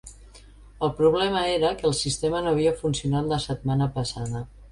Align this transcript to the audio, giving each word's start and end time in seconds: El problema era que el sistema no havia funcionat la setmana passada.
El 0.87 0.91
problema 1.01 1.43
era 1.57 1.69
que 1.81 1.85
el 1.91 1.93
sistema 1.99 2.41
no 2.47 2.53
havia 2.55 2.73
funcionat 2.81 3.31
la 3.35 3.41
setmana 3.47 3.89
passada. 3.99 4.45